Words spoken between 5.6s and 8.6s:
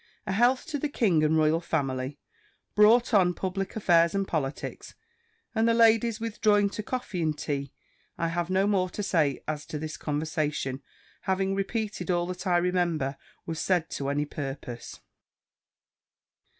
the ladies withdrawing to coffee and tea, I have